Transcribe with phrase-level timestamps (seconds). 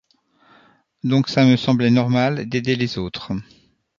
[1.03, 3.33] Donc, ça me semblait normal d’aider les autres.